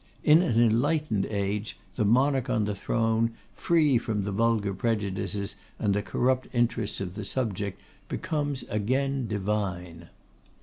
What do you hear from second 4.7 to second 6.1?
prejudices and the